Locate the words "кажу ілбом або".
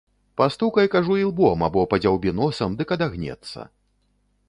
0.95-1.85